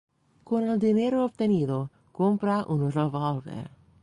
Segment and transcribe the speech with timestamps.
[0.43, 3.69] Con el dinero obtenido, compra un revólver.